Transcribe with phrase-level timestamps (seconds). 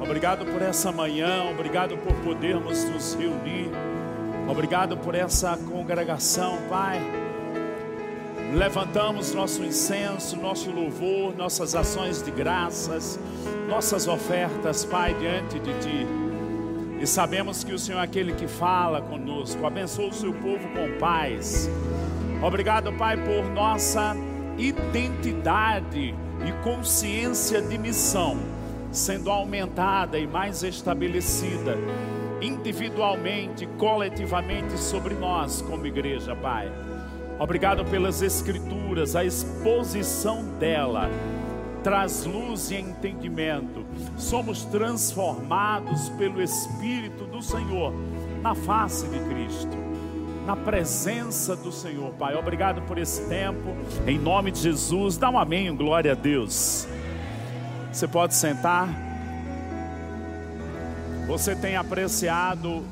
[0.00, 3.70] Obrigado por essa manhã, obrigado por podermos nos reunir.
[4.48, 7.00] Obrigado por essa congregação, Pai.
[8.54, 13.18] Levantamos nosso incenso, nosso louvor, nossas ações de graças,
[13.68, 16.06] nossas ofertas, Pai, diante de Ti.
[17.00, 19.66] E sabemos que o Senhor é aquele que fala conosco.
[19.66, 21.68] Abençoa o seu povo com paz.
[22.42, 24.16] Obrigado, Pai, por nossa
[24.56, 26.14] identidade
[26.46, 28.57] e consciência de missão
[28.90, 31.76] sendo aumentada e mais estabelecida
[32.40, 36.70] individualmente, coletivamente sobre nós como igreja, Pai.
[37.38, 41.08] Obrigado pelas escrituras, a exposição dela
[41.82, 43.84] traz luz e entendimento.
[44.16, 47.92] Somos transformados pelo Espírito do Senhor
[48.42, 49.76] na face de Cristo,
[50.46, 52.34] na presença do Senhor, Pai.
[52.34, 53.76] Obrigado por esse tempo.
[54.06, 56.88] Em nome de Jesus, dá um amém, glória a Deus.
[57.92, 58.88] Você pode sentar.
[61.26, 62.84] Você tem apreciado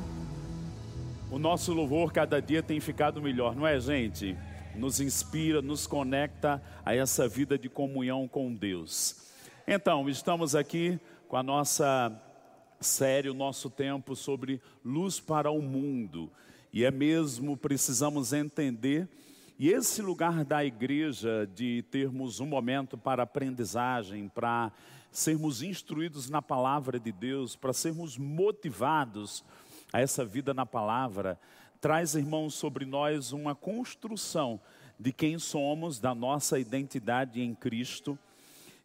[1.29, 4.37] o nosso louvor cada dia tem ficado melhor, não é, gente?
[4.77, 9.17] Nos inspira, nos conecta a essa vida de comunhão com Deus.
[9.67, 12.13] Então, estamos aqui com a nossa
[12.81, 16.31] série, o nosso tempo sobre luz para o mundo.
[16.73, 19.09] E é mesmo, precisamos entender,
[19.59, 24.71] e esse lugar da igreja de termos um momento para aprendizagem, para
[25.11, 29.43] sermos instruídos na palavra de Deus, para sermos motivados
[29.95, 31.41] a essa vida na palavra,
[31.81, 34.61] traz, irmãos, sobre nós uma construção
[35.01, 38.19] de quem somos, da nossa identidade em Cristo.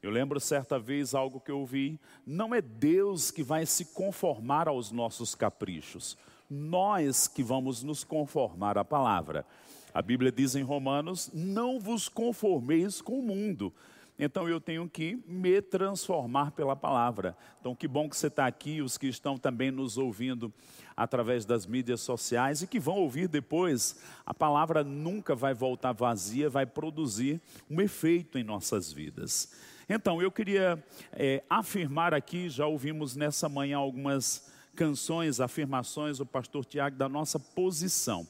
[0.02, 4.70] Eu lembro certa vez algo que eu ouvi: não é Deus que vai se conformar
[4.70, 6.18] aos nossos caprichos,
[6.50, 9.46] nós que vamos nos conformar à palavra.
[9.94, 13.74] A Bíblia diz em Romanos: não vos conformeis com o mundo,
[14.18, 17.36] então eu tenho que me transformar pela palavra.
[17.60, 20.54] Então que bom que você está aqui, os que estão também nos ouvindo
[20.96, 24.00] através das mídias sociais e que vão ouvir depois.
[24.26, 29.52] A palavra nunca vai voltar vazia, vai produzir um efeito em nossas vidas.
[29.90, 30.82] Então eu queria
[31.12, 37.40] é, afirmar aqui, já ouvimos nessa manhã algumas canções, afirmações do pastor Tiago da nossa
[37.40, 38.28] posição.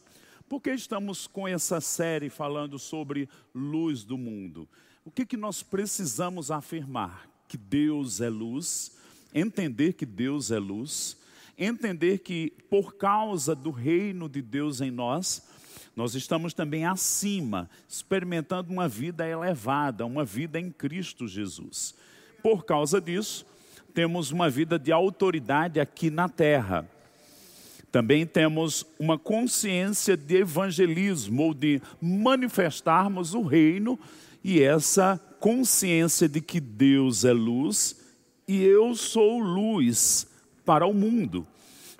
[0.52, 4.68] Por que estamos com essa série falando sobre luz do mundo?
[5.06, 7.26] O que, que nós precisamos afirmar?
[7.48, 8.98] Que Deus é luz,
[9.34, 11.16] entender que Deus é luz,
[11.58, 15.48] entender que por causa do reino de Deus em nós,
[15.96, 21.96] nós estamos também acima, experimentando uma vida elevada, uma vida em Cristo Jesus.
[22.44, 23.46] Por causa disso,
[23.94, 26.90] temos uma vida de autoridade aqui na terra.
[27.92, 34.00] Também temos uma consciência de evangelismo ou de manifestarmos o reino
[34.44, 38.00] e essa consciência de que Deus é luz
[38.48, 40.28] e eu sou luz
[40.66, 41.46] para o mundo.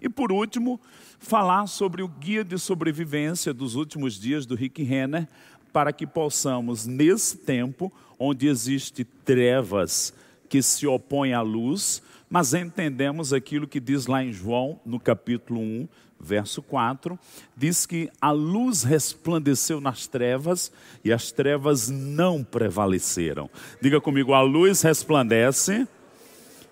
[0.02, 0.80] E por último,
[1.20, 5.28] falar sobre o guia de sobrevivência dos últimos dias do Rick Renner,
[5.74, 10.14] para que possamos, nesse tempo onde existe trevas
[10.50, 15.60] que se opõem à luz, mas entendemos aquilo que diz lá em João, no capítulo
[15.60, 15.88] 1,
[16.18, 17.20] verso 4,
[17.58, 20.72] diz que a luz resplandeceu nas trevas
[21.04, 23.50] e as trevas não prevaleceram.
[23.82, 25.86] Diga comigo, a luz resplandece,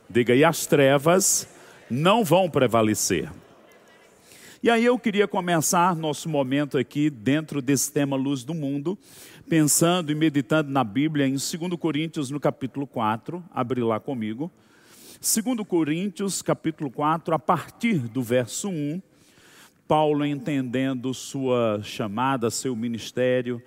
[0.10, 1.46] diga, e as trevas
[1.92, 3.30] não vão prevalecer.
[4.64, 8.98] E aí eu queria começar nosso momento aqui dentro desse tema Luz do Mundo,
[9.50, 14.50] pensando e meditando na Bíblia em 2 Coríntios no capítulo 4, abre lá comigo.
[15.22, 19.02] 2 Coríntios capítulo 4, a partir do verso 1,
[19.86, 23.62] Paulo entendendo sua chamada, seu ministério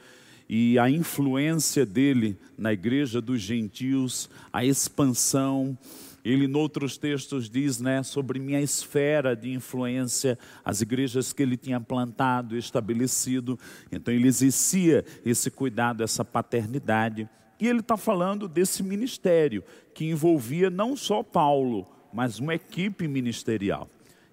[0.49, 5.77] e a influência dele na igreja dos gentios, a expansão.
[6.25, 11.59] Ele, em outros textos, diz né, sobre minha esfera de influência, as igrejas que ele
[11.59, 13.59] tinha plantado, estabelecido.
[13.91, 17.29] Então, ele exercia esse cuidado, essa paternidade.
[17.63, 19.63] E ele está falando desse ministério,
[19.95, 23.89] que envolvia não só Paulo, mas uma equipe ministerial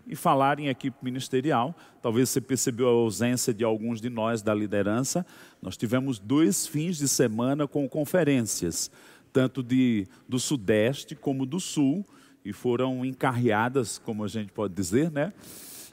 [0.07, 1.75] e falar em equipe ministerial.
[2.01, 5.23] Talvez você percebeu a ausência de alguns de nós da liderança.
[5.61, 8.89] Nós tivemos dois fins de semana com conferências,
[9.31, 12.03] tanto de, do Sudeste como do Sul,
[12.43, 15.31] e foram encarreadas, como a gente pode dizer, né?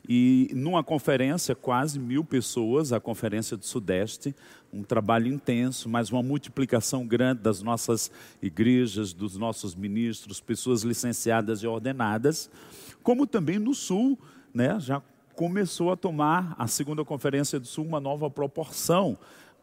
[0.09, 4.35] E numa conferência, quase mil pessoas, a Conferência do Sudeste,
[4.73, 8.11] um trabalho intenso, mas uma multiplicação grande das nossas
[8.41, 12.51] igrejas, dos nossos ministros, pessoas licenciadas e ordenadas
[13.07, 14.19] como também no Sul,
[14.53, 15.01] né, já
[15.37, 19.17] começou a tomar a segunda conferência do Sul uma nova proporção,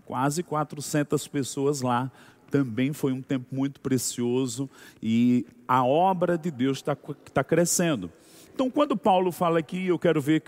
[0.05, 2.09] quase 400 pessoas lá
[2.49, 4.69] também foi um tempo muito precioso
[5.01, 6.95] e a obra de Deus está
[7.33, 8.09] tá crescendo.
[8.53, 10.43] Então, quando Paulo fala aqui, eu quero ver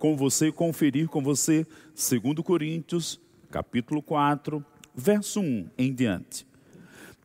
[0.00, 1.64] com você, conferir com você,
[1.94, 3.20] 2 Coríntios,
[3.52, 6.44] capítulo 4, verso 1 em diante.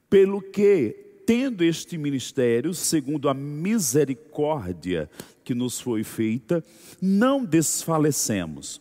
[0.07, 0.95] Pelo que,
[1.25, 5.09] tendo este ministério, segundo a misericórdia
[5.43, 6.63] que nos foi feita,
[7.01, 8.79] não desfalecemos.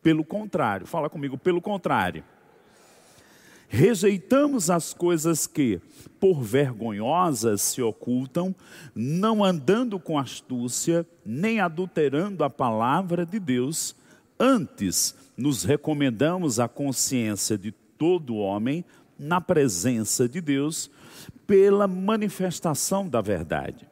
[0.00, 2.22] Pelo contrário, fala comigo, pelo contrário
[3.68, 5.78] Rejeitamos as coisas que,
[6.18, 8.54] por vergonhosas, se ocultam,
[8.94, 13.94] não andando com astúcia, nem adulterando a palavra de Deus,
[14.40, 18.84] antes nos recomendamos a consciência de todo homem
[19.18, 20.90] na presença de Deus,
[21.46, 23.86] pela manifestação da verdade.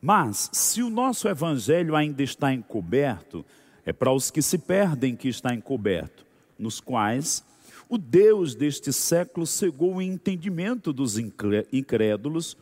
[0.00, 3.44] Mas, se o nosso evangelho ainda está encoberto,
[3.84, 6.24] é para os que se perdem que está encoberto,
[6.58, 7.44] nos quais
[7.90, 12.56] o Deus deste século cegou o entendimento dos incrédulos,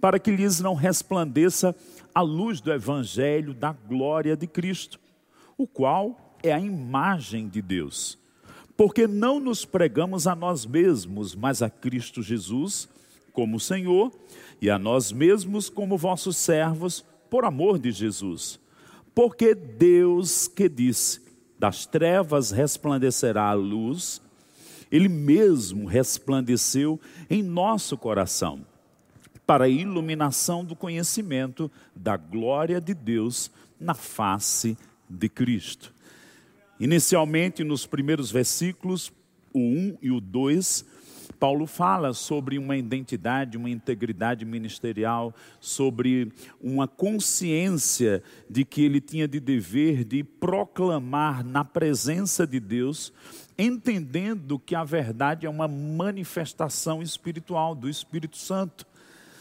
[0.00, 1.74] para que lhes não resplandeça
[2.14, 5.00] a luz do Evangelho da glória de Cristo,
[5.56, 8.18] o qual é a imagem de Deus.
[8.76, 12.88] Porque não nos pregamos a nós mesmos, mas a Cristo Jesus
[13.34, 14.12] como Senhor,
[14.62, 18.60] e a nós mesmos como vossos servos, por amor de Jesus.
[19.12, 21.20] Porque Deus que disse:
[21.58, 24.22] das trevas resplandecerá a luz,
[24.94, 28.64] ele mesmo resplandeceu em nosso coração,
[29.44, 33.50] para a iluminação do conhecimento da glória de Deus
[33.80, 34.78] na face
[35.10, 35.92] de Cristo.
[36.78, 39.12] Inicialmente, nos primeiros versículos,
[39.52, 40.84] o 1 e o 2,
[41.44, 49.28] Paulo fala sobre uma identidade, uma integridade ministerial, sobre uma consciência de que ele tinha
[49.28, 53.12] de dever de proclamar na presença de Deus
[53.58, 58.86] entendendo que a verdade é uma manifestação espiritual do Espírito Santo.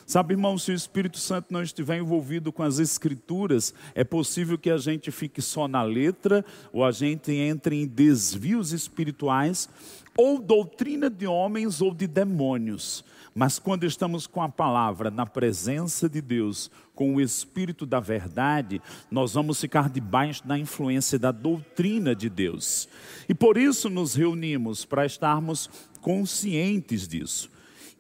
[0.06, 4.70] Sabe, irmão, se o Espírito Santo não estiver envolvido com as Escrituras, é possível que
[4.70, 9.70] a gente fique só na letra, ou a gente entre em desvios espirituais,
[10.18, 13.04] ou doutrina de homens ou de demônios.
[13.36, 18.80] Mas quando estamos com a palavra na presença de Deus, com o Espírito da verdade,
[19.10, 22.88] nós vamos ficar debaixo da influência da doutrina de Deus.
[23.28, 25.70] E por isso nos reunimos, para estarmos
[26.00, 27.50] conscientes disso.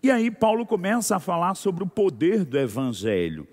[0.05, 3.47] E aí Paulo começa a falar sobre o poder do Evangelho.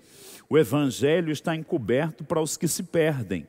[0.49, 3.47] O Evangelho está encoberto para os que se perdem.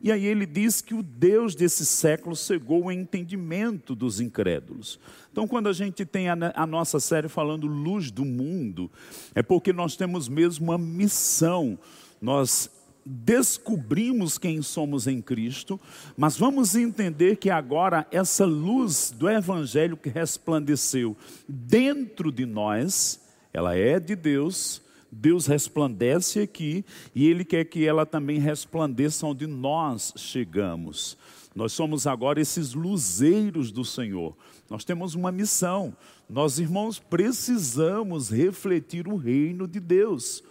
[0.00, 5.00] E aí ele diz que o Deus desse século cegou o entendimento dos incrédulos.
[5.32, 8.88] Então, quando a gente tem a, nossa série falando luz do mundo,
[9.34, 11.76] é porque nós temos mesmo uma missão.
[12.22, 12.70] Nós
[13.04, 15.78] descobrimos quem somos em Cristo,
[16.16, 21.16] mas vamos entender que agora essa luz do Evangelho que resplandeceu
[21.46, 23.20] dentro de nós,
[23.52, 24.80] ela é de Deus,
[25.10, 26.84] Deus resplandece aqui
[27.14, 31.16] e Ele quer que ela também resplandeça onde nós chegamos.
[31.54, 34.36] Nós somos agora esses luzeiros do Senhor.
[34.68, 35.96] Nós temos uma missão.
[36.28, 40.42] Nós, irmãos, precisamos refletir o reino de Deus.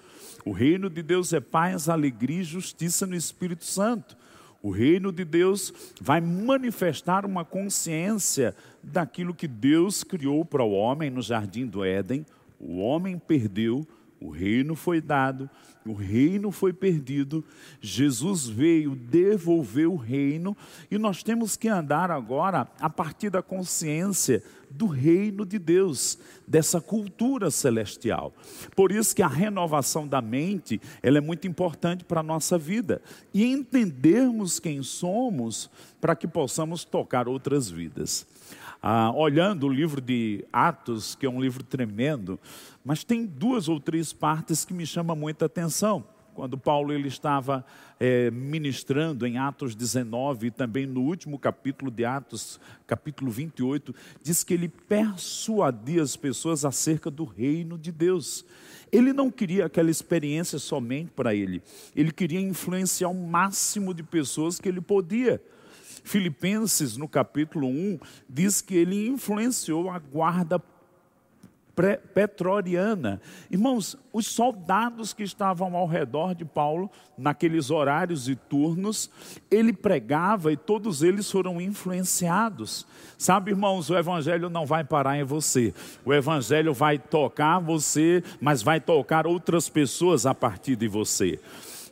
[0.45, 4.17] O reino de Deus é paz, alegria e justiça no Espírito Santo.
[4.61, 11.09] O reino de Deus vai manifestar uma consciência daquilo que Deus criou para o homem
[11.09, 12.25] no jardim do Éden.
[12.59, 13.85] O homem perdeu,
[14.21, 15.49] o reino foi dado,
[15.85, 17.43] o reino foi perdido,
[17.81, 20.55] Jesus veio devolver o reino
[20.89, 24.41] e nós temos que andar agora a partir da consciência
[24.75, 28.33] do reino de Deus, dessa cultura celestial.
[28.75, 33.01] Por isso que a renovação da mente, ela é muito importante para a nossa vida
[33.33, 35.69] e entendermos quem somos
[36.01, 38.25] para que possamos tocar outras vidas.
[38.81, 42.37] Ah, olhando o livro de Atos, que é um livro tremendo,
[42.83, 46.03] mas tem duas ou três partes que me chamam muita atenção.
[46.33, 47.63] Quando Paulo ele estava
[47.99, 54.43] é, ministrando em Atos 19 e também no último capítulo de Atos, capítulo 28, diz
[54.43, 58.45] que ele persuadia as pessoas acerca do reino de Deus.
[58.91, 61.61] Ele não queria aquela experiência somente para ele,
[61.95, 65.41] ele queria influenciar o máximo de pessoas que ele podia.
[66.03, 70.59] Filipenses, no capítulo 1, diz que ele influenciou a guarda
[72.13, 73.19] petroriana.
[73.49, 79.09] Irmãos, os soldados que estavam ao redor de Paulo, naqueles horários e turnos,
[79.49, 82.85] ele pregava e todos eles foram influenciados.
[83.17, 85.73] Sabe, irmãos, o evangelho não vai parar em você.
[86.05, 91.39] O evangelho vai tocar você, mas vai tocar outras pessoas a partir de você.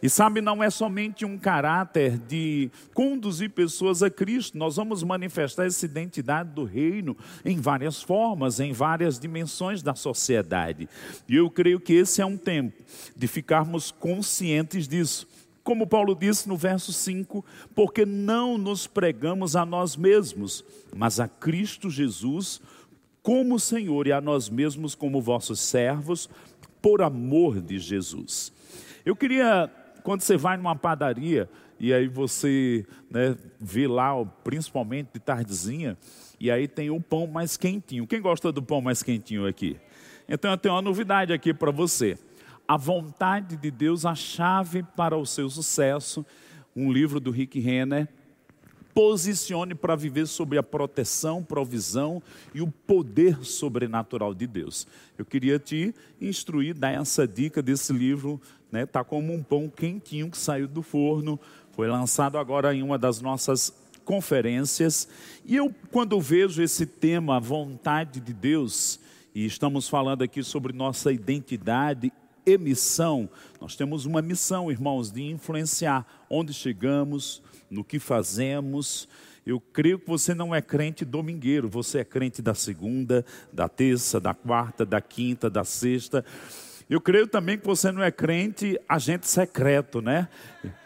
[0.01, 5.65] E sabe, não é somente um caráter de conduzir pessoas a Cristo, nós vamos manifestar
[5.65, 7.15] essa identidade do reino
[7.45, 10.89] em várias formas, em várias dimensões da sociedade.
[11.29, 12.81] E eu creio que esse é um tempo
[13.15, 15.27] de ficarmos conscientes disso.
[15.63, 20.65] Como Paulo disse no verso 5, porque não nos pregamos a nós mesmos,
[20.95, 22.59] mas a Cristo Jesus
[23.21, 26.29] como Senhor e a nós mesmos como vossos servos,
[26.81, 28.51] por amor de Jesus.
[29.05, 29.69] Eu queria
[30.03, 35.97] quando você vai numa padaria e aí você né, vê lá, principalmente de tardezinha,
[36.39, 38.05] e aí tem o pão mais quentinho.
[38.05, 39.77] Quem gosta do pão mais quentinho aqui?
[40.29, 42.17] Então eu tenho uma novidade aqui para você.
[42.67, 46.25] A vontade de Deus, a chave para o seu sucesso,
[46.75, 48.07] um livro do Rick Renner,
[48.93, 52.21] posicione para viver sobre a proteção, provisão
[52.53, 54.87] e o poder sobrenatural de Deus.
[55.17, 58.39] Eu queria te instruir, dar essa dica desse livro
[58.71, 58.85] né?
[58.85, 61.39] Tá como um pão quentinho que saiu do forno,
[61.73, 63.73] foi lançado agora em uma das nossas
[64.05, 65.07] conferências.
[65.45, 68.99] E eu, quando vejo esse tema, a vontade de Deus,
[69.33, 72.11] e estamos falando aqui sobre nossa identidade
[72.45, 79.07] e missão, nós temos uma missão, irmãos, de influenciar onde chegamos, no que fazemos.
[79.45, 84.19] Eu creio que você não é crente domingueiro, você é crente da segunda, da terça,
[84.19, 86.23] da quarta, da quinta, da sexta.
[86.91, 90.27] Eu creio também que você não é crente agente secreto, né?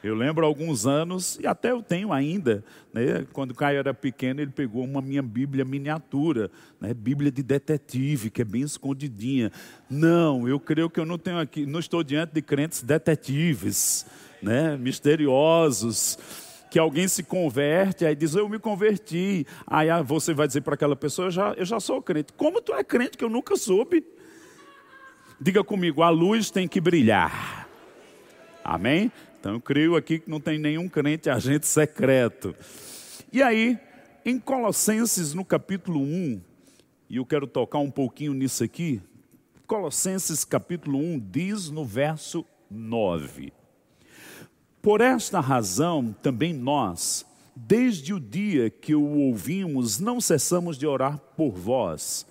[0.04, 3.26] Eu lembro alguns anos, e até eu tenho ainda, né?
[3.34, 6.94] quando o Caio era pequeno, ele pegou uma minha Bíblia miniatura, né?
[6.94, 9.52] Bíblia de detetive, que é bem escondidinha.
[9.90, 14.06] Não, eu creio que eu não tenho aqui, não estou diante de crentes detetives,
[14.44, 14.78] né?
[14.78, 16.20] misteriosos
[16.70, 19.48] que alguém se converte, aí diz, eu me converti.
[19.66, 22.32] Aí você vai dizer para aquela pessoa, eu já, eu já sou crente.
[22.34, 24.06] Como tu é crente que eu nunca soube?
[25.40, 27.68] Diga comigo, a luz tem que brilhar.
[28.64, 29.12] Amém?
[29.38, 32.56] Então eu creio aqui que não tem nenhum crente agente secreto.
[33.34, 33.78] E aí,
[34.24, 36.42] em Colossenses, no capítulo 1,
[37.10, 39.02] e eu quero tocar um pouquinho nisso aqui.
[39.68, 43.52] Colossenses capítulo 1 diz no verso 9:
[44.82, 51.20] Por esta razão também nós, desde o dia que o ouvimos, não cessamos de orar
[51.36, 52.26] por vós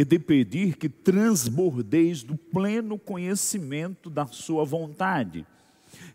[0.00, 5.46] e de pedir que transbordeis do pleno conhecimento da Sua vontade,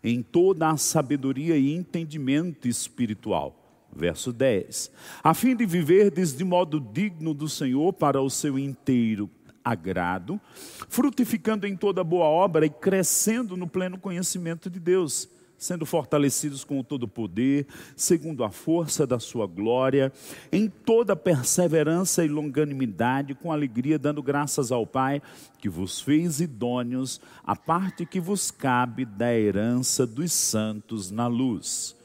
[0.02, 3.86] em toda a sabedoria e entendimento espiritual.
[3.94, 4.90] Verso 10:
[5.22, 9.30] A fim de viverdes de modo digno do Senhor para o seu inteiro
[9.64, 10.40] agrado,
[10.88, 16.82] frutificando em toda boa obra e crescendo no pleno conhecimento de Deus sendo fortalecidos com
[16.82, 20.12] todo o poder, segundo a força da sua glória,
[20.52, 25.22] em toda perseverança e longanimidade, com alegria, dando graças ao Pai,
[25.58, 31.96] que vos fez idôneos, a parte que vos cabe da herança dos santos na luz.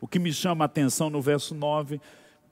[0.00, 2.00] O que me chama a atenção no verso 9,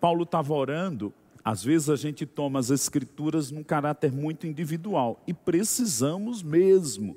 [0.00, 1.12] Paulo estava orando,
[1.44, 7.16] às vezes a gente toma as escrituras num caráter muito individual, e precisamos mesmo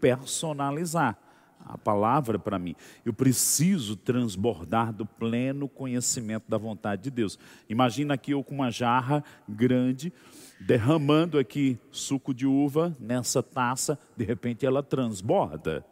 [0.00, 1.21] personalizar
[1.64, 2.74] a palavra para mim.
[3.04, 7.38] Eu preciso transbordar do pleno conhecimento da vontade de Deus.
[7.68, 10.12] Imagina aqui eu com uma jarra grande,
[10.60, 15.84] derramando aqui suco de uva nessa taça, de repente ela transborda.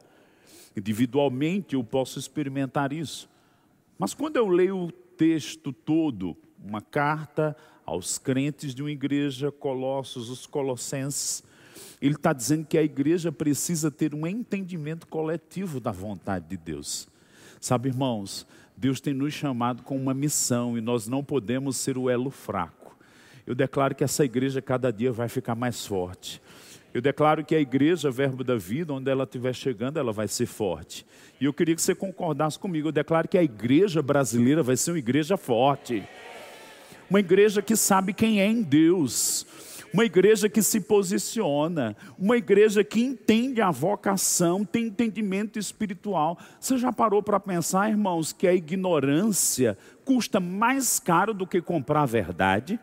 [0.76, 3.28] Individualmente eu posso experimentar isso.
[3.98, 10.30] Mas quando eu leio o texto todo, uma carta aos crentes de uma igreja, Colossos,
[10.30, 11.42] os Colossenses,
[12.00, 17.08] ele está dizendo que a igreja precisa ter um entendimento coletivo da vontade de Deus.
[17.60, 18.46] Sabe, irmãos,
[18.76, 22.96] Deus tem nos chamado com uma missão e nós não podemos ser o elo fraco.
[23.46, 26.40] Eu declaro que essa igreja cada dia vai ficar mais forte.
[26.92, 30.46] Eu declaro que a igreja, verbo da vida, onde ela estiver chegando, ela vai ser
[30.46, 31.06] forte.
[31.40, 32.88] E eu queria que você concordasse comigo.
[32.88, 36.02] Eu declaro que a igreja brasileira vai ser uma igreja forte.
[37.08, 39.46] Uma igreja que sabe quem é em Deus
[39.92, 46.38] uma igreja que se posiciona, uma igreja que entende a vocação, tem entendimento espiritual.
[46.60, 52.02] Você já parou para pensar, irmãos, que a ignorância custa mais caro do que comprar
[52.02, 52.78] a verdade?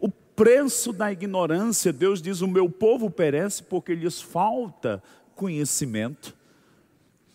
[0.00, 5.02] O preço da ignorância, Deus diz: o meu povo perece porque lhes falta
[5.34, 6.36] conhecimento.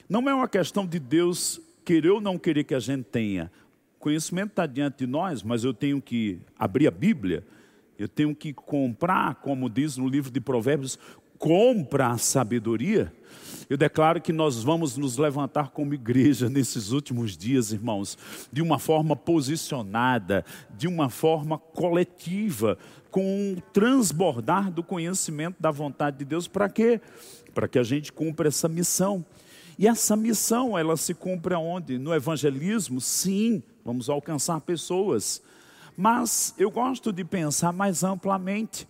[0.09, 3.51] Não é uma questão de Deus querer ou não querer que a gente tenha.
[3.99, 7.43] Conhecimento está diante de nós, mas eu tenho que abrir a Bíblia,
[7.97, 10.97] eu tenho que comprar, como diz no livro de Provérbios,
[11.37, 13.11] compra a sabedoria.
[13.69, 18.17] Eu declaro que nós vamos nos levantar como igreja nesses últimos dias, irmãos,
[18.51, 20.45] de uma forma posicionada,
[20.77, 22.77] de uma forma coletiva,
[23.11, 26.47] com um transbordar do conhecimento da vontade de Deus.
[26.47, 27.01] Para quê?
[27.53, 29.25] Para que a gente cumpra essa missão.
[29.79, 31.97] E essa missão, ela se cumpre aonde?
[31.97, 32.99] No evangelismo?
[32.99, 35.41] Sim, vamos alcançar pessoas.
[35.95, 38.85] Mas eu gosto de pensar mais amplamente.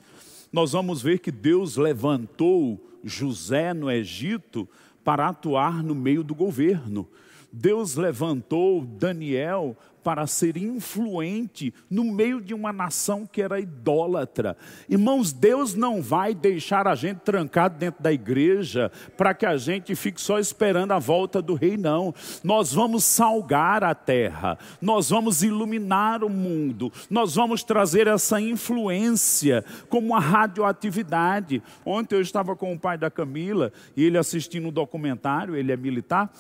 [0.52, 4.68] Nós vamos ver que Deus levantou José no Egito
[5.04, 7.08] para atuar no meio do governo.
[7.52, 14.56] Deus levantou Daniel para ser influente no meio de uma nação que era idólatra.
[14.88, 19.94] Irmãos, Deus não vai deixar a gente trancado dentro da igreja para que a gente
[19.96, 22.14] fique só esperando a volta do rei, não.
[22.44, 29.64] Nós vamos salgar a terra, nós vamos iluminar o mundo, nós vamos trazer essa influência
[29.90, 31.62] como a radioatividade.
[31.86, 35.78] Ontem eu estava com o pai da Camila e ele assistindo um documentário, ele é
[35.78, 36.32] militar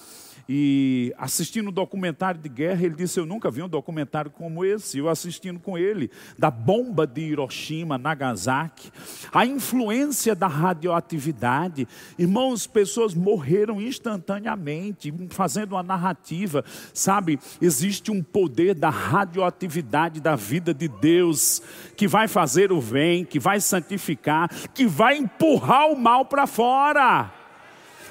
[0.51, 4.97] e assistindo um documentário de guerra, ele disse: Eu nunca vi um documentário como esse.
[4.97, 8.91] Eu assistindo com ele, da bomba de Hiroshima, Nagasaki,
[9.31, 11.87] a influência da radioatividade.
[12.17, 16.65] Irmãos, pessoas morreram instantaneamente, fazendo uma narrativa.
[16.95, 21.61] Sabe, existe um poder da radioatividade da vida de Deus,
[21.95, 27.38] que vai fazer o bem, que vai santificar, que vai empurrar o mal para fora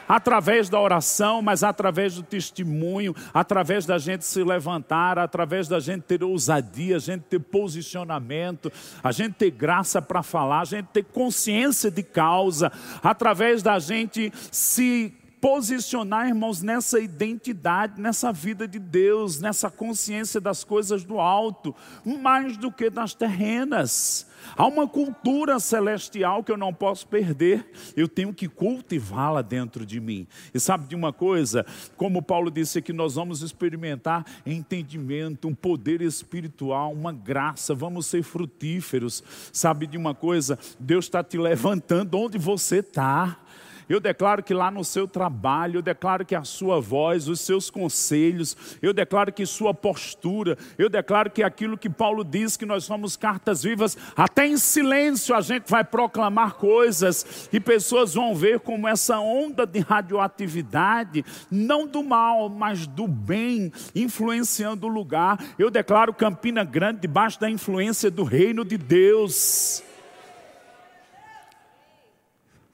[0.08, 6.02] através da oração, mas através do testemunho, através da gente se levantar, através da gente
[6.02, 8.72] ter ousadia, a gente ter posicionamento,
[9.02, 12.72] a gente ter graça para falar, a gente ter consciência de causa,
[13.02, 20.64] através da gente se posicionar, irmãos, nessa identidade, nessa vida de Deus, nessa consciência das
[20.64, 24.26] coisas do alto, mais do que das terrenas.
[24.56, 30.00] Há uma cultura celestial que eu não posso perder, eu tenho que cultivá-la dentro de
[30.00, 30.26] mim.
[30.52, 31.66] E sabe de uma coisa?
[31.96, 38.22] Como Paulo disse que nós vamos experimentar entendimento, um poder espiritual, uma graça, vamos ser
[38.22, 39.22] frutíferos.
[39.52, 40.58] Sabe de uma coisa?
[40.78, 43.38] Deus está te levantando onde você está.
[43.88, 47.70] Eu declaro que lá no seu trabalho, eu declaro que a sua voz, os seus
[47.70, 52.84] conselhos, eu declaro que sua postura, eu declaro que aquilo que Paulo diz, que nós
[52.84, 58.60] somos cartas vivas, até em silêncio a gente vai proclamar coisas e pessoas vão ver
[58.60, 65.38] como essa onda de radioatividade, não do mal, mas do bem, influenciando o lugar.
[65.58, 69.82] Eu declaro Campina Grande debaixo da influência do reino de Deus.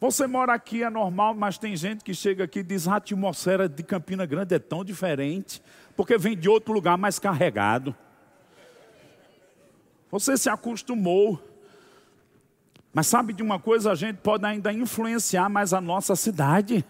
[0.00, 3.68] Você mora aqui é normal, mas tem gente que chega aqui e diz: a atmosfera
[3.68, 5.62] de Campina Grande é tão diferente,
[5.96, 7.94] porque vem de outro lugar mais carregado.
[10.10, 11.42] Você se acostumou.
[12.92, 13.90] Mas sabe de uma coisa?
[13.90, 16.84] A gente pode ainda influenciar mais a nossa cidade.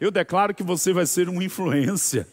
[0.00, 2.28] Eu declaro que você vai ser uma influência.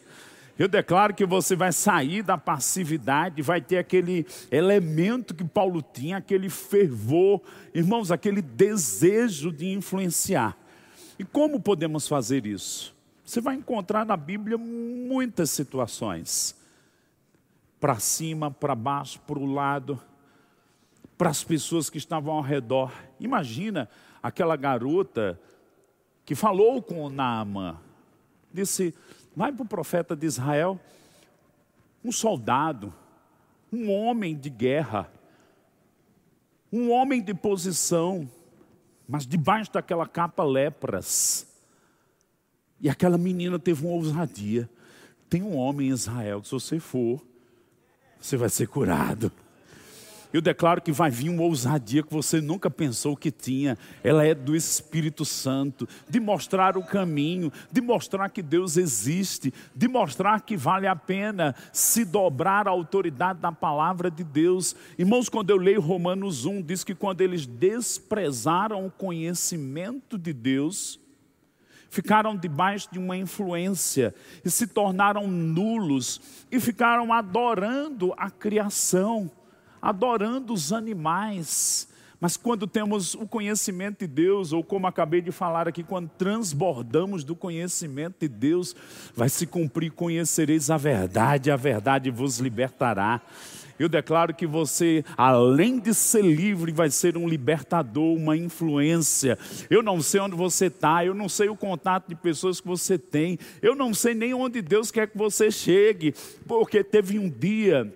[0.60, 6.18] Eu declaro que você vai sair da passividade, vai ter aquele elemento que Paulo tinha,
[6.18, 7.42] aquele fervor,
[7.74, 10.58] irmãos, aquele desejo de influenciar.
[11.18, 12.94] E como podemos fazer isso?
[13.24, 16.54] Você vai encontrar na Bíblia muitas situações.
[17.80, 19.98] Para cima, para baixo, para o lado,
[21.18, 22.92] para as pessoas que estavam ao redor.
[23.18, 23.88] Imagina
[24.22, 25.40] aquela garota
[26.26, 27.78] que falou com Naamã.
[28.54, 28.94] Disse:
[29.36, 30.80] Vai para o profeta de Israel,
[32.04, 32.94] um soldado,
[33.72, 35.12] um homem de guerra,
[36.72, 38.30] um homem de posição,
[39.08, 41.48] mas debaixo daquela capa lepras.
[42.80, 44.70] E aquela menina teve uma ousadia.
[45.30, 47.24] Tem um homem em Israel que se você for,
[48.20, 49.32] você vai ser curado.
[50.32, 53.76] Eu declaro que vai vir uma ousadia que você nunca pensou que tinha.
[54.04, 59.88] Ela é do Espírito Santo, de mostrar o caminho, de mostrar que Deus existe, de
[59.88, 64.76] mostrar que vale a pena se dobrar à autoridade da palavra de Deus.
[65.00, 71.00] Irmãos, quando eu leio Romanos 1, diz que quando eles desprezaram o conhecimento de Deus,
[71.90, 74.14] ficaram debaixo de uma influência
[74.46, 79.32] e se tornaram nulos e ficaram adorando a criação
[79.82, 81.88] adorando os animais.
[82.20, 87.24] Mas quando temos o conhecimento de Deus, ou como acabei de falar aqui, quando transbordamos
[87.24, 88.76] do conhecimento de Deus,
[89.16, 93.22] vai se cumprir: conhecereis a verdade, a verdade vos libertará.
[93.80, 99.40] Eu declaro que você, além de ser livre, vai ser um libertador, uma influência.
[99.70, 102.98] Eu não sei onde você está, eu não sei o contato de pessoas que você
[102.98, 106.14] tem, eu não sei nem onde Deus quer que você chegue,
[106.46, 107.90] porque teve um dia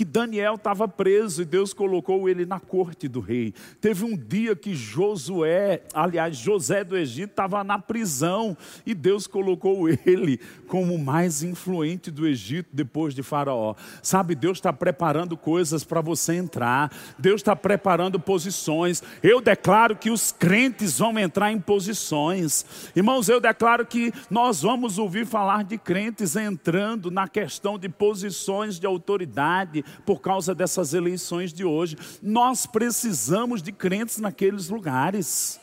[0.00, 3.52] que Daniel estava preso e Deus colocou ele na corte do rei.
[3.82, 9.90] Teve um dia que Josué, aliás, José do Egito, estava na prisão e Deus colocou
[10.06, 13.74] ele como o mais influente do Egito depois de Faraó.
[14.02, 19.02] Sabe, Deus está preparando coisas para você entrar, Deus está preparando posições.
[19.22, 22.64] Eu declaro que os crentes vão entrar em posições.
[22.96, 28.80] Irmãos, eu declaro que nós vamos ouvir falar de crentes entrando na questão de posições
[28.80, 31.96] de autoridade por causa dessas eleições de hoje.
[32.22, 35.60] Nós precisamos de crentes naqueles lugares.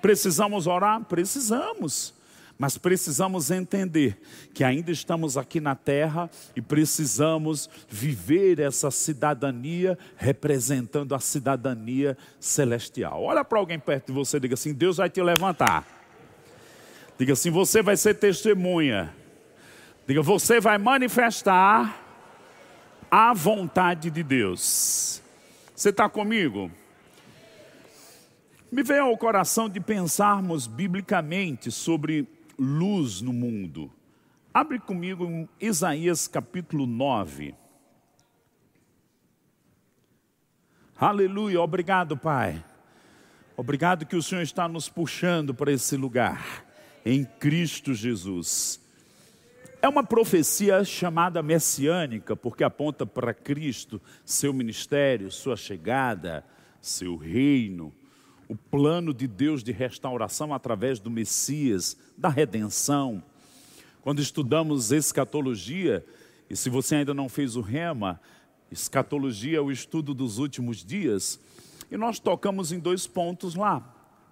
[0.00, 1.04] Precisamos orar?
[1.04, 2.14] Precisamos.
[2.58, 4.20] Mas precisamos entender
[4.54, 13.22] que ainda estamos aqui na terra e precisamos viver essa cidadania representando a cidadania celestial.
[13.22, 15.84] Olha para alguém perto de você e diga assim: Deus vai te levantar.
[17.18, 19.12] Diga assim: você vai ser testemunha.
[20.06, 22.01] Diga, você vai manifestar
[23.14, 25.20] a vontade de Deus.
[25.74, 26.70] Você está comigo?
[28.70, 32.26] Me veio ao coração de pensarmos biblicamente sobre
[32.58, 33.92] luz no mundo.
[34.54, 37.54] Abre comigo em Isaías capítulo 9.
[40.96, 42.64] Aleluia, obrigado, Pai.
[43.54, 46.64] Obrigado que o Senhor está nos puxando para esse lugar,
[47.04, 48.81] em Cristo Jesus.
[49.82, 56.44] É uma profecia chamada messiânica, porque aponta para Cristo, seu ministério, sua chegada,
[56.80, 57.92] seu reino,
[58.48, 63.20] o plano de Deus de restauração através do Messias, da redenção.
[64.02, 66.06] Quando estudamos escatologia,
[66.48, 68.20] e se você ainda não fez o rema,
[68.70, 71.40] escatologia é o estudo dos últimos dias,
[71.90, 73.82] e nós tocamos em dois pontos lá: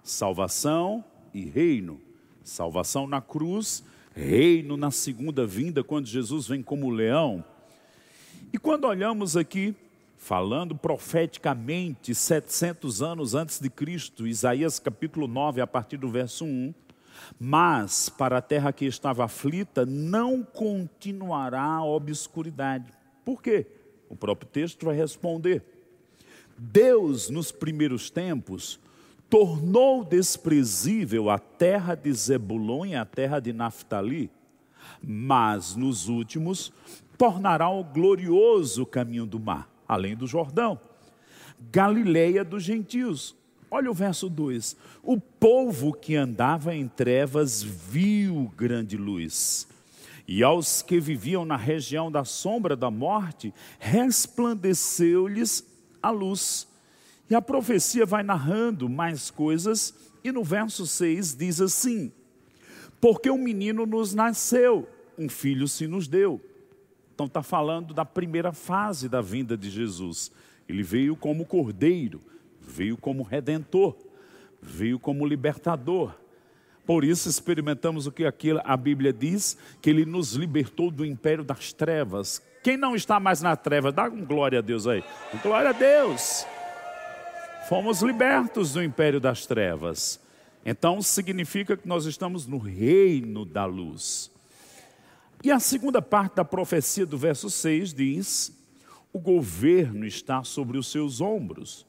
[0.01, 1.99] salvação e reino.
[2.41, 7.43] Salvação na cruz reino na segunda vinda, quando Jesus vem como leão.
[8.53, 9.73] E quando olhamos aqui,
[10.17, 16.73] falando profeticamente, 700 anos antes de Cristo, Isaías capítulo 9, a partir do verso 1,
[17.39, 22.91] mas para a terra que estava aflita não continuará a obscuridade.
[23.23, 23.65] Por quê?
[24.09, 25.63] O próprio texto vai responder.
[26.57, 28.79] Deus, nos primeiros tempos,
[29.31, 34.29] tornou desprezível a terra de Zebulon e a terra de Naphtali,
[35.01, 36.73] mas nos últimos
[37.17, 40.77] tornará o glorioso caminho do mar, além do Jordão,
[41.71, 43.33] Galileia dos gentios.
[43.69, 49.65] Olha o verso 2: O povo que andava em trevas viu grande luz.
[50.27, 55.63] E aos que viviam na região da sombra da morte, resplandeceu-lhes
[56.01, 56.67] a luz.
[57.31, 62.11] E a profecia vai narrando mais coisas, e no verso 6 diz assim:
[62.99, 64.85] Porque um menino nos nasceu,
[65.17, 66.41] um filho se nos deu.
[67.15, 70.29] Então está falando da primeira fase da vinda de Jesus.
[70.67, 72.19] Ele veio como cordeiro,
[72.59, 73.95] veio como redentor,
[74.61, 76.13] veio como libertador.
[76.85, 81.45] Por isso experimentamos o que aqui a Bíblia diz, que ele nos libertou do império
[81.45, 82.41] das trevas.
[82.61, 85.01] Quem não está mais na treva, dá um glória a Deus aí.
[85.41, 86.45] Glória a Deus.
[87.71, 90.19] Fomos libertos do império das trevas.
[90.65, 94.29] Então significa que nós estamos no reino da luz.
[95.41, 98.61] E a segunda parte da profecia do verso 6 diz:
[99.13, 101.87] O governo está sobre os seus ombros.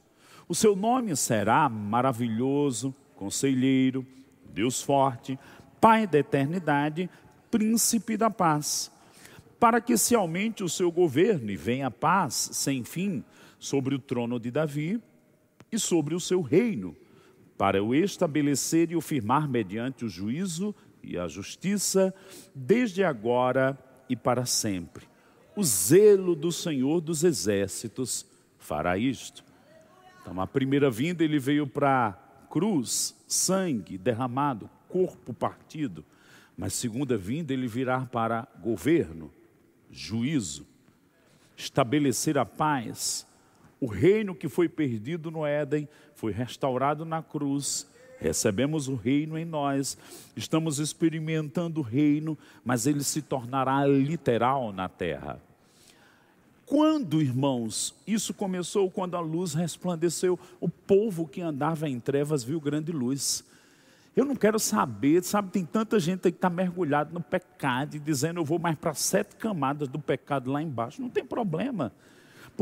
[0.48, 4.06] O seu nome será maravilhoso, conselheiro,
[4.54, 5.36] Deus forte,
[5.80, 7.10] Pai da eternidade,
[7.50, 8.88] príncipe da paz.
[9.58, 13.24] Para que se aumente o seu governo e venha a paz sem fim
[13.58, 15.02] sobre o trono de Davi
[15.72, 16.94] e sobre o seu reino,
[17.56, 22.14] para o estabelecer e o firmar mediante o juízo e a justiça,
[22.54, 25.06] desde agora e para sempre.
[25.56, 28.26] O zelo do Senhor dos exércitos
[28.58, 29.42] fará isto.
[30.20, 32.18] Então, a primeira vinda ele veio para
[32.50, 36.04] cruz, sangue derramado, corpo partido.
[36.56, 39.32] Mas segunda vinda ele virá para governo,
[39.90, 40.66] juízo,
[41.56, 43.26] estabelecer a paz,
[43.82, 47.84] o reino que foi perdido no Éden foi restaurado na cruz.
[48.16, 49.98] Recebemos o reino em nós,
[50.36, 55.42] estamos experimentando o reino, mas ele se tornará literal na terra.
[56.64, 62.60] Quando, irmãos, isso começou quando a luz resplandeceu, o povo que andava em trevas viu
[62.60, 63.44] grande luz.
[64.14, 68.38] Eu não quero saber, sabe, tem tanta gente que está mergulhado no pecado e dizendo
[68.38, 71.02] eu vou mais para sete camadas do pecado lá embaixo.
[71.02, 71.92] Não tem problema.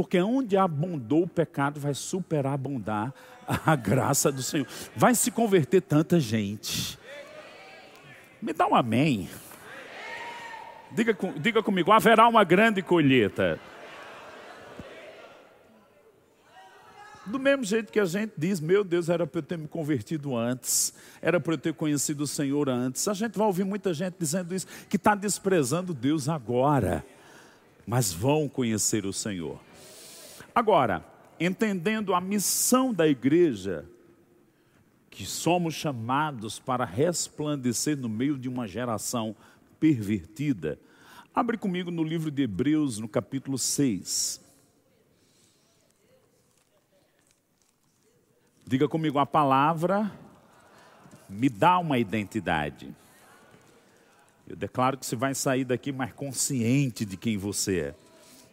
[0.01, 3.13] Porque onde abundou o pecado, vai superabundar
[3.47, 4.67] a graça do Senhor.
[4.97, 6.99] Vai se converter tanta gente.
[8.41, 9.29] Me dá um amém.
[10.91, 13.61] Diga, diga comigo, haverá uma grande colheita.
[17.27, 20.35] Do mesmo jeito que a gente diz, meu Deus, era para eu ter me convertido
[20.35, 23.07] antes, era para eu ter conhecido o Senhor antes.
[23.07, 27.05] A gente vai ouvir muita gente dizendo isso, que está desprezando Deus agora,
[27.87, 29.61] mas vão conhecer o Senhor.
[30.55, 31.05] Agora,
[31.39, 33.89] entendendo a missão da igreja,
[35.11, 39.35] que somos chamados para resplandecer no meio de uma geração
[39.79, 40.79] pervertida.
[41.35, 44.41] Abre comigo no livro de Hebreus, no capítulo 6.
[48.67, 50.11] Diga comigo, a palavra
[51.29, 52.95] me dá uma identidade.
[54.47, 58.10] Eu declaro que você vai sair daqui mais consciente de quem você é.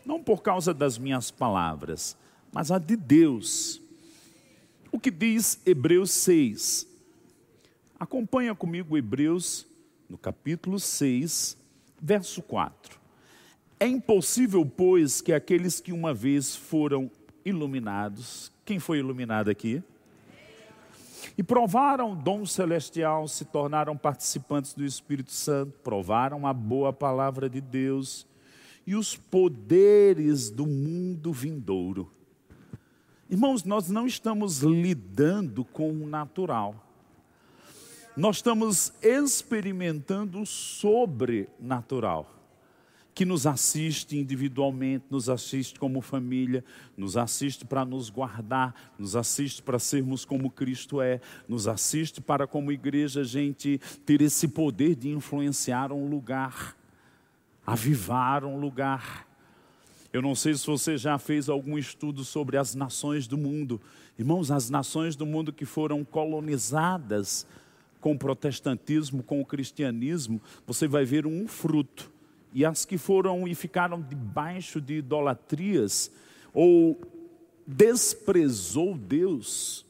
[0.07, 2.15] Não por causa das minhas palavras,
[2.53, 3.81] mas a de Deus.
[4.89, 6.87] O que diz Hebreus 6?
[7.99, 9.67] Acompanha comigo Hebreus
[10.07, 11.57] no capítulo 6,
[12.01, 12.97] verso 4.
[13.77, 17.11] É impossível, pois, que aqueles que uma vez foram
[17.43, 19.83] iluminados, quem foi iluminado aqui?
[21.37, 27.49] E provaram o dom celestial, se tornaram participantes do Espírito Santo, provaram a boa palavra
[27.49, 28.25] de Deus
[28.87, 32.09] e os poderes do mundo vindouro.
[33.29, 36.85] Irmãos, nós não estamos lidando com o natural.
[38.15, 42.33] Nós estamos experimentando o sobrenatural,
[43.13, 46.63] que nos assiste individualmente, nos assiste como família,
[46.95, 52.47] nos assiste para nos guardar, nos assiste para sermos como Cristo é, nos assiste para,
[52.47, 56.76] como igreja, a gente ter esse poder de influenciar um lugar,
[57.67, 59.27] avivar um lugar.
[60.13, 63.81] Eu não sei se você já fez algum estudo sobre as nações do mundo.
[64.17, 67.45] Irmãos, as nações do mundo que foram colonizadas
[67.99, 72.09] com o protestantismo, com o cristianismo, você vai ver um fruto.
[72.53, 76.09] E as que foram e ficaram debaixo de idolatrias
[76.53, 76.97] ou
[77.67, 79.85] desprezou Deus.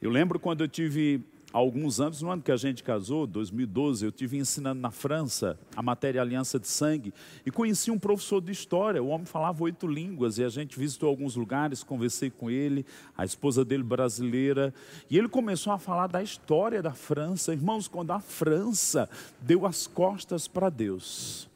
[0.00, 1.20] Eu lembro quando eu tive
[1.56, 5.82] alguns anos, no ano que a gente casou, 2012, eu tive ensinando na França a
[5.82, 7.14] matéria Aliança de Sangue
[7.46, 9.02] e conheci um professor de história.
[9.02, 12.84] O homem falava oito línguas e a gente visitou alguns lugares, conversei com ele,
[13.16, 14.74] a esposa dele brasileira,
[15.08, 17.54] e ele começou a falar da história da França.
[17.54, 19.08] Irmãos, quando a França
[19.40, 21.48] deu as costas para Deus,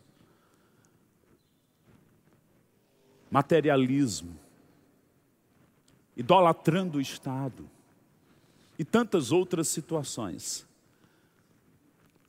[3.31, 4.35] materialismo,
[6.17, 7.69] idolatrando o Estado,
[8.81, 10.67] e tantas outras situações.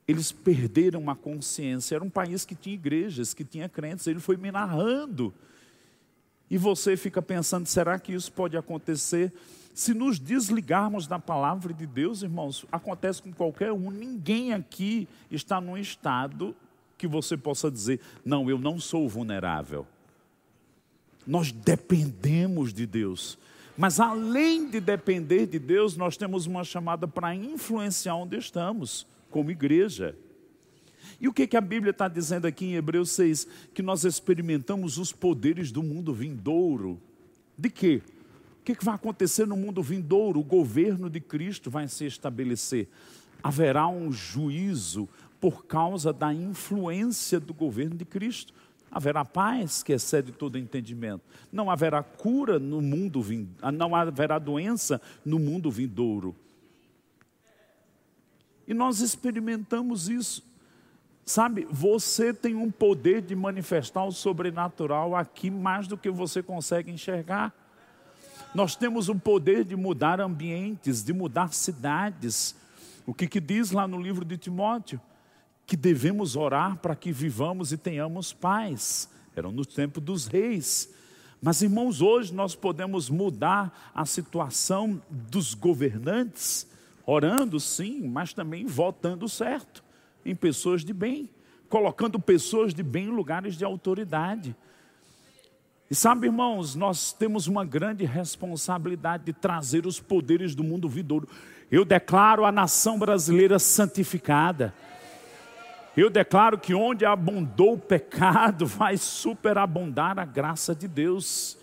[0.05, 1.95] Eles perderam a consciência.
[1.95, 4.05] Era um país que tinha igrejas, que tinha crentes.
[4.05, 5.33] Ele foi me narrando.
[6.49, 9.31] E você fica pensando: será que isso pode acontecer?
[9.73, 13.89] Se nos desligarmos da palavra de Deus, irmãos, acontece com qualquer um.
[13.89, 16.53] Ninguém aqui está num estado
[16.97, 19.87] que você possa dizer: não, eu não sou vulnerável.
[21.25, 23.39] Nós dependemos de Deus.
[23.77, 29.51] Mas além de depender de Deus, nós temos uma chamada para influenciar onde estamos, como
[29.51, 30.15] igreja.
[31.19, 33.47] E o que, que a Bíblia está dizendo aqui em Hebreus 6?
[33.73, 36.99] Que nós experimentamos os poderes do mundo vindouro.
[37.57, 38.01] De quê?
[38.59, 40.39] O que, que vai acontecer no mundo vindouro?
[40.39, 42.87] O governo de Cristo vai se estabelecer.
[43.43, 45.07] Haverá um juízo
[45.39, 48.53] por causa da influência do governo de Cristo
[48.91, 51.23] haverá paz que excede todo entendimento.
[51.51, 56.35] Não haverá cura no mundo vindouro, não haverá doença no mundo vindouro.
[58.67, 60.43] E nós experimentamos isso.
[61.25, 66.91] Sabe, você tem um poder de manifestar o sobrenatural aqui mais do que você consegue
[66.91, 67.53] enxergar.
[68.53, 72.55] Nós temos o poder de mudar ambientes, de mudar cidades.
[73.05, 74.99] O que, que diz lá no livro de Timóteo?
[75.71, 79.09] Que devemos orar para que vivamos e tenhamos paz.
[79.33, 80.93] Eram no tempo dos reis.
[81.41, 86.67] Mas, irmãos, hoje nós podemos mudar a situação dos governantes,
[87.05, 89.81] orando sim, mas também votando certo,
[90.25, 91.29] em pessoas de bem,
[91.69, 94.53] colocando pessoas de bem em lugares de autoridade.
[95.89, 101.29] E sabe, irmãos, nós temos uma grande responsabilidade de trazer os poderes do mundo vidouro.
[101.71, 104.73] Eu declaro a nação brasileira santificada.
[106.01, 111.55] Eu declaro que onde abundou o pecado, vai superabundar a graça de Deus.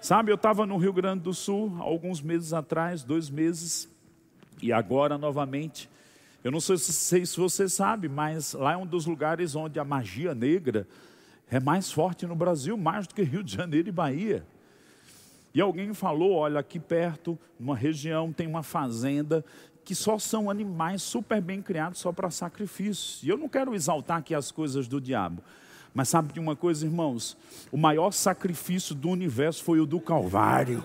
[0.00, 3.88] Sabe, eu estava no Rio Grande do Sul alguns meses atrás, dois meses,
[4.62, 5.90] e agora novamente.
[6.44, 9.84] Eu não sei se, se você sabe, mas lá é um dos lugares onde a
[9.84, 10.86] magia negra
[11.50, 14.46] é mais forte no Brasil, mais do que Rio de Janeiro e Bahia.
[15.52, 19.44] E alguém falou: olha, aqui perto, numa região, tem uma fazenda
[19.84, 23.26] que só são animais super bem criados só para sacrifício.
[23.26, 25.42] E eu não quero exaltar aqui as coisas do diabo,
[25.92, 27.36] Mas sabe de uma coisa, irmãos?
[27.72, 30.84] O maior sacrifício do universo foi o do Calvário.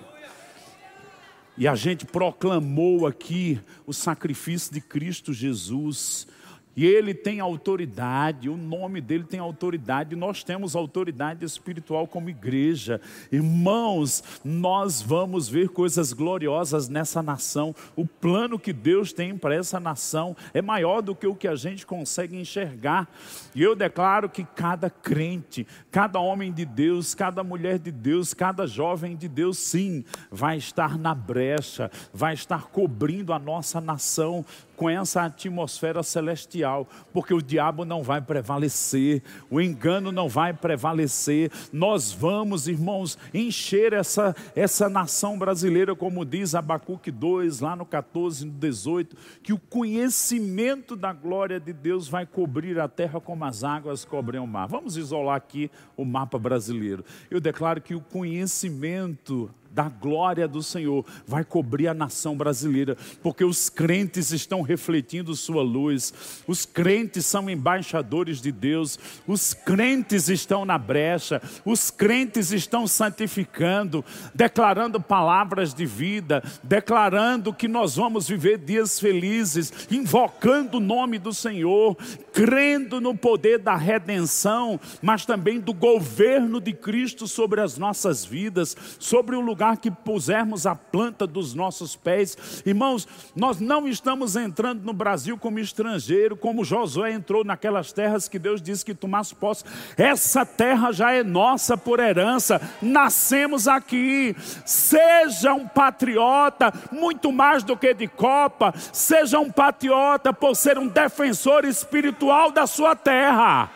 [1.58, 6.28] E a gente proclamou aqui o sacrifício de Cristo Jesus.
[6.76, 13.00] E ele tem autoridade, o nome dele tem autoridade, nós temos autoridade espiritual como igreja.
[13.32, 17.74] Irmãos, nós vamos ver coisas gloriosas nessa nação.
[17.96, 21.56] O plano que Deus tem para essa nação é maior do que o que a
[21.56, 23.08] gente consegue enxergar.
[23.54, 28.68] E eu declaro que cada crente, cada homem de Deus, cada mulher de Deus, cada
[28.68, 34.90] jovem de Deus, sim, vai estar na brecha, vai estar cobrindo a nossa nação com
[34.90, 41.52] essa atmosfera celestial, porque o diabo não vai prevalecer, o engano não vai prevalecer.
[41.72, 48.46] Nós vamos, irmãos, encher essa, essa nação brasileira, como diz Abacuque 2, lá no 14,
[48.46, 53.64] no 18, que o conhecimento da glória de Deus vai cobrir a terra como as
[53.64, 54.68] águas cobrem o mar.
[54.68, 57.04] Vamos isolar aqui o mapa brasileiro.
[57.30, 63.44] Eu declaro que o conhecimento da glória do Senhor vai cobrir a nação brasileira, porque
[63.44, 66.14] os crentes estão refletindo sua luz,
[66.48, 74.04] os crentes são embaixadores de Deus, os crentes estão na brecha, os crentes estão santificando,
[74.34, 81.34] declarando palavras de vida, declarando que nós vamos viver dias felizes, invocando o nome do
[81.34, 81.98] Senhor,
[82.32, 88.78] crendo no poder da redenção, mas também do governo de Cristo sobre as nossas vidas,
[88.98, 92.62] sobre o lugar lugar que pusermos a planta dos nossos pés.
[92.66, 98.38] Irmãos, nós não estamos entrando no Brasil como estrangeiro, como Josué entrou naquelas terras que
[98.38, 99.64] Deus disse que tomasse posse.
[99.98, 104.36] Essa terra já é nossa por herança, nascemos aqui.
[104.66, 110.88] Seja um patriota, muito mais do que de copa, seja um patriota por ser um
[110.88, 113.72] defensor espiritual da sua terra.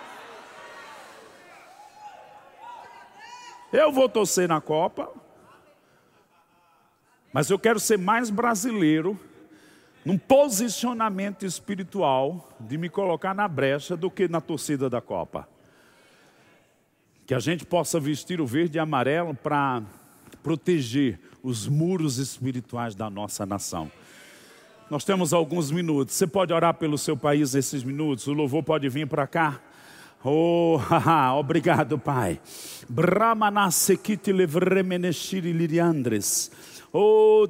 [3.72, 5.12] Eu vou torcer na Copa,
[7.32, 9.20] mas eu quero ser mais brasileiro
[10.04, 15.48] num posicionamento espiritual de me colocar na brecha do que na torcida da Copa.
[17.26, 19.84] Que a gente possa vestir o verde e amarelo para
[20.42, 23.92] proteger os muros espirituais da nossa nação.
[24.90, 26.16] Nós temos alguns minutos.
[26.16, 28.26] Você pode orar pelo seu país nesses minutos?
[28.26, 29.62] O louvor pode vir para cá.
[30.24, 32.40] Oh, haha, obrigado, Pai.
[32.90, 36.52] Brahmanasekiti levremeneshiri liriandres.
[36.92, 37.48] Oh,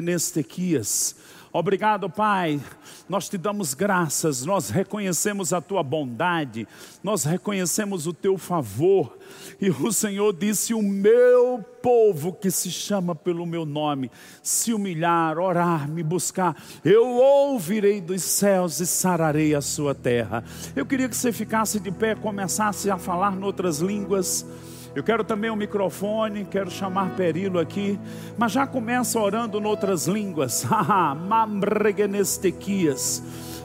[0.00, 1.14] nestequias.
[1.52, 2.60] Obrigado, Pai.
[3.08, 6.66] Nós te damos graças, nós reconhecemos a tua bondade,
[7.02, 9.18] nós reconhecemos o teu favor.
[9.60, 15.38] E o Senhor disse: O meu povo que se chama pelo meu nome, se humilhar,
[15.40, 20.44] orar, me buscar, eu ouvirei dos céus e sararei a sua terra.
[20.76, 24.46] Eu queria que você ficasse de pé, começasse a falar noutras línguas.
[24.94, 27.98] Eu quero também o um microfone, quero chamar Perilo aqui,
[28.36, 30.66] mas já começa orando em outras línguas.
[31.28, 33.22] Mamregenestequias.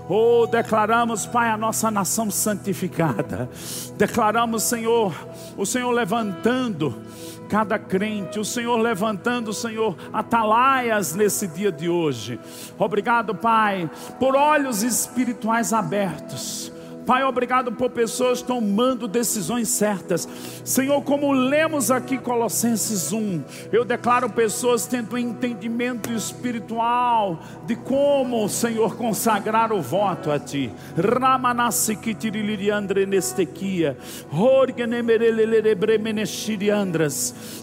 [0.07, 3.49] Oh, declaramos, Pai, a nossa nação santificada.
[3.97, 5.15] Declaramos, Senhor,
[5.57, 7.01] o Senhor levantando
[7.49, 12.39] cada crente, o Senhor levantando, Senhor, atalaias nesse dia de hoje.
[12.77, 16.74] Obrigado, Pai, por olhos espirituais abertos
[17.05, 20.27] Pai, obrigado por pessoas tomando decisões certas.
[20.63, 28.95] Senhor, como lemos aqui Colossenses 1, eu declaro pessoas tendo entendimento espiritual de como, Senhor,
[28.95, 30.71] consagrar o voto a Ti.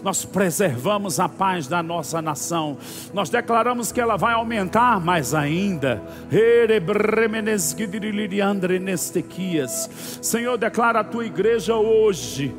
[0.03, 2.77] Nós preservamos a paz da nossa nação.
[3.13, 6.01] Nós declaramos que ela vai aumentar mais ainda.
[10.21, 12.53] Senhor, declara a tua igreja hoje.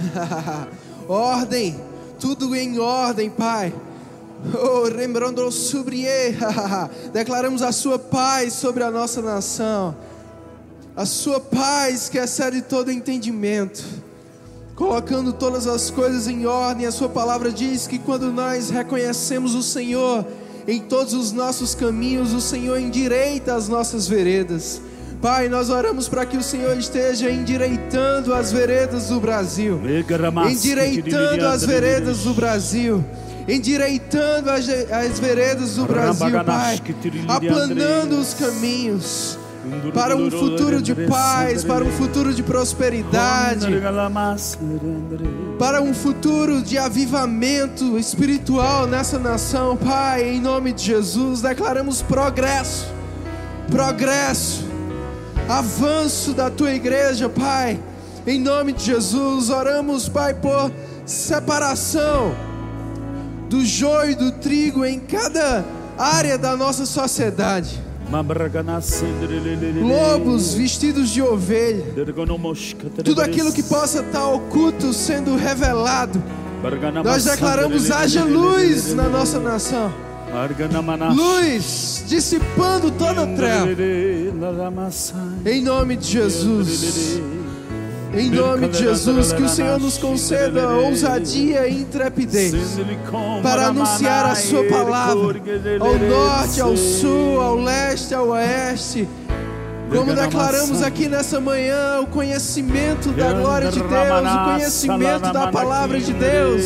[1.10, 1.80] ordem,
[2.20, 3.74] tudo em ordem, Pai.
[4.54, 6.06] Oh, lembrando sobre
[7.12, 9.96] declaramos a sua paz sobre a nossa nação,
[10.96, 14.07] a sua paz que excede todo entendimento
[14.78, 16.86] colocando todas as coisas em ordem.
[16.86, 20.24] A Sua palavra diz que quando nós reconhecemos o Senhor
[20.68, 24.80] em todos os nossos caminhos, o Senhor endireita as nossas veredas.
[25.20, 29.82] Pai, nós oramos para que o Senhor esteja endireitando as veredas do Brasil,
[30.52, 33.04] endireitando as veredas do Brasil,
[33.48, 36.80] endireitando as, as veredas do Brasil, Pai,
[37.28, 39.40] aplanando os caminhos
[39.94, 43.68] para um futuro de paz, para um futuro de prosperidade,
[45.58, 52.88] para um futuro de avivamento espiritual nessa nação, Pai, em nome de Jesus, declaramos progresso,
[53.70, 54.66] progresso,
[55.48, 57.80] avanço da tua igreja, Pai,
[58.26, 60.72] em nome de Jesus, oramos, Pai, por
[61.06, 62.36] separação
[63.50, 65.64] do joio e do trigo em cada
[65.98, 67.87] área da nossa sociedade
[69.82, 71.84] lobos vestidos de ovelha,
[73.04, 76.22] tudo aquilo que possa estar oculto sendo revelado.
[77.04, 79.92] Nós declaramos: haja luz na nossa nação,
[81.14, 83.68] luz dissipando toda treva,
[85.46, 87.20] em nome de Jesus.
[88.14, 92.54] Em nome de Jesus, que o Senhor nos conceda ousadia e intrepidez
[93.44, 95.42] para anunciar a Sua palavra
[95.80, 99.08] ao norte, ao sul, ao leste, ao oeste.
[99.90, 106.00] Como declaramos aqui nessa manhã, o conhecimento da glória de Deus, o conhecimento da palavra
[106.00, 106.64] de Deus,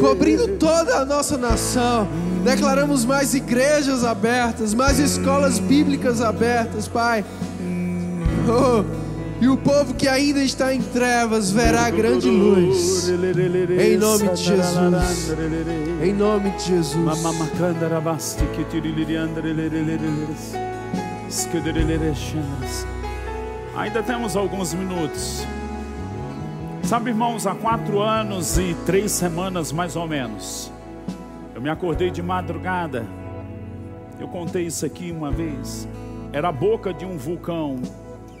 [0.00, 2.08] cobrindo toda a nossa nação.
[2.44, 7.24] Declaramos mais igrejas abertas, mais escolas bíblicas abertas, Pai.
[8.48, 9.01] Oh.
[9.42, 13.08] E o povo que ainda está em trevas verá grande luz.
[13.08, 15.34] Em nome de Jesus.
[16.00, 17.24] Em nome de Jesus.
[23.74, 25.44] Ainda temos alguns minutos.
[26.84, 30.70] Sabe, irmãos, há quatro anos e três semanas mais ou menos,
[31.52, 33.04] eu me acordei de madrugada.
[34.20, 35.88] Eu contei isso aqui uma vez.
[36.32, 37.82] Era a boca de um vulcão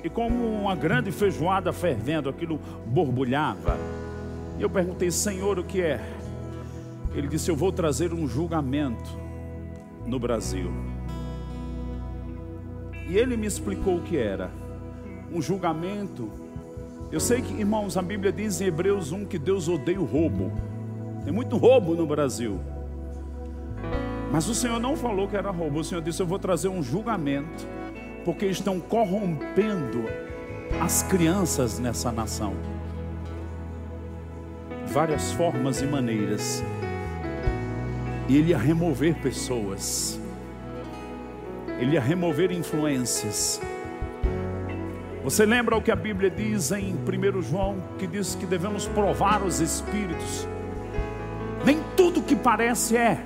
[0.04, 3.78] e como uma grande feijoada fervendo, aquilo borbulhava.
[4.58, 6.00] E eu perguntei, Senhor, o que é?
[7.14, 9.10] Ele disse: Eu vou trazer um julgamento
[10.04, 10.72] no Brasil.
[13.08, 14.50] E ele me explicou o que era.
[15.32, 16.30] Um julgamento.
[17.10, 20.50] Eu sei que, irmãos, a Bíblia diz em Hebreus 1 que Deus odeia o roubo.
[21.24, 22.58] Tem muito roubo no Brasil.
[24.32, 25.80] Mas o Senhor não falou que era roubo.
[25.80, 27.66] O Senhor disse: Eu vou trazer um julgamento
[28.24, 30.04] porque estão corrompendo
[30.80, 32.54] as crianças nessa nação.
[34.86, 36.62] Várias formas e maneiras.
[38.28, 40.20] E ele ia remover pessoas.
[41.78, 43.60] Ele ia remover influências.
[45.24, 49.42] Você lembra o que a Bíblia diz em 1 João, que diz que devemos provar
[49.42, 50.48] os espíritos?
[51.64, 53.24] Nem tudo que parece é.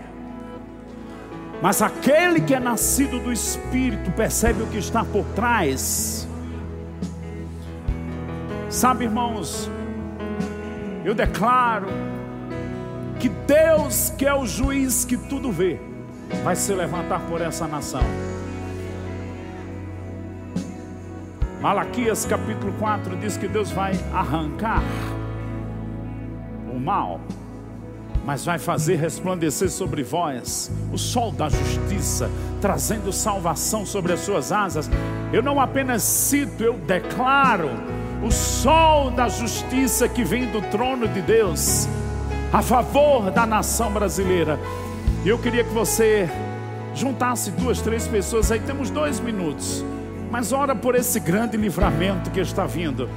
[1.62, 6.28] Mas aquele que é nascido do Espírito percebe o que está por trás.
[8.68, 9.70] Sabe, irmãos,
[11.04, 11.86] eu declaro
[13.18, 15.80] que Deus, que é o juiz que tudo vê,
[16.44, 18.02] vai se levantar por essa nação.
[21.60, 24.82] Malaquias capítulo 4 diz que Deus vai arrancar
[26.70, 27.20] o mal
[28.26, 32.28] mas vai fazer resplandecer sobre vós o sol da justiça,
[32.60, 34.90] trazendo salvação sobre as suas asas.
[35.32, 37.70] Eu não apenas cito, eu declaro
[38.26, 41.86] o sol da justiça que vem do trono de Deus
[42.52, 44.58] a favor da nação brasileira.
[45.24, 46.28] E eu queria que você
[46.96, 49.84] juntasse duas, três pessoas aí, temos dois minutos,
[50.32, 53.08] mas ora por esse grande livramento que está vindo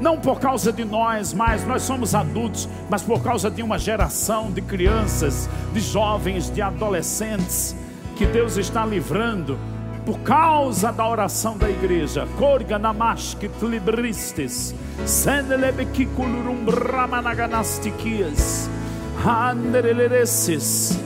[0.00, 4.50] não por causa de nós, mas nós somos adultos, mas por causa de uma geração
[4.50, 7.76] de crianças, de jovens, de adolescentes
[8.16, 9.58] que Deus está livrando
[10.04, 12.28] por causa da oração da igreja.
[12.38, 14.74] Corga namashkit libristes,
[15.06, 18.68] sendelebekikulurum bramanaganastiquias,
[19.24, 20.98] anderelereces.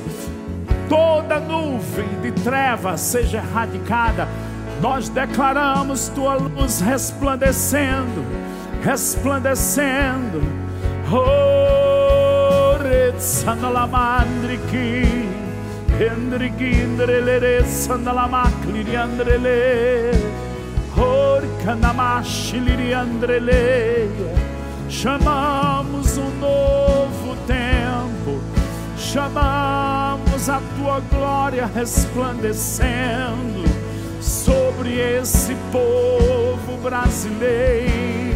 [0.89, 4.27] Toda nuvem de trevas seja erradicada.
[4.81, 8.48] Nós declaramos tua luz resplandecendo
[8.89, 10.41] resplandecendo.
[11.13, 15.29] Oh, Retsandalamandriki,
[15.99, 20.13] Hendriki, Indrelere, Sandalamakli, Andrele,
[20.97, 24.09] Orkanamashili, Andrele.
[24.89, 28.41] Chamamos um novo tempo,
[28.97, 33.69] chamamos a tua glória resplandecendo
[34.19, 38.28] sobre esse povo brasileiro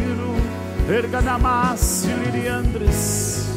[0.89, 3.47] Erganamas Liriandres.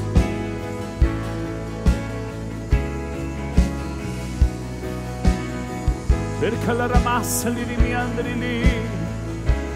[6.41, 8.63] Ercalaramas Liriandrili.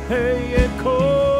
[0.09, 1.39] Hey, Ecore.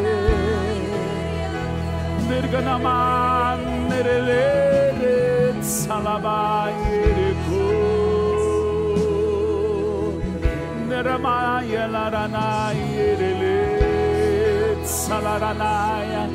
[2.41, 2.55] em
[3.95, 4.81] outras línguas.
[15.11, 16.29] Salaranaya.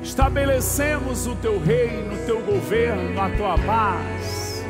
[0.02, 4.64] Estabelecemos o teu reino, o teu governo, a tua paz.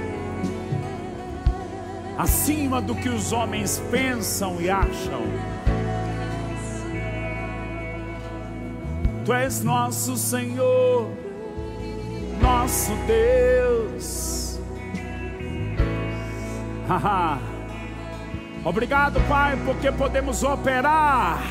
[2.18, 5.22] Acima do que os homens pensam e acham.
[9.28, 11.10] Tu és nosso Senhor,
[12.42, 14.58] nosso Deus.
[18.64, 21.44] Obrigado, Pai, porque podemos operar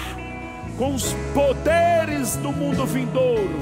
[0.78, 3.60] com os poderes do mundo vindouro.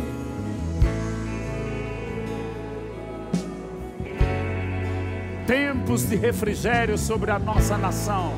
[5.45, 8.33] Tempos de refrigério sobre a nossa nação.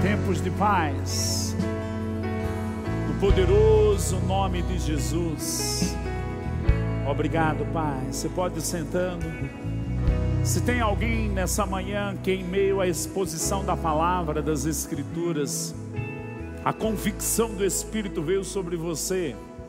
[0.00, 1.49] Tempos de paz.
[3.20, 5.94] Poderoso nome de Jesus.
[7.06, 8.06] Obrigado, Pai.
[8.10, 9.26] Você pode ir sentando.
[10.42, 15.74] Se tem alguém nessa manhã que, em meio à exposição da palavra, das Escrituras,
[16.64, 19.36] a convicção do Espírito veio sobre você,